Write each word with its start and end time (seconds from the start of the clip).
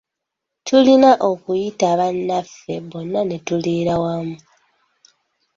Tulina 0.65 1.11
okuyita 1.29 1.89
bannaffe 1.99 2.75
bonna 2.89 3.21
ne 3.25 3.37
tuliira 3.45 3.95
wamu. 4.03 4.37